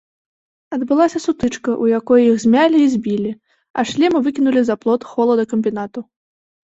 [0.75, 3.31] Адбылася сутычка, у якой іх змялі і збілі,
[3.79, 5.99] а шлемы выкінулі за плот холадакамбінату.